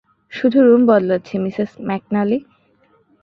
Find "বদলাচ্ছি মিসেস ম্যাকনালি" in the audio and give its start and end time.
0.85-2.37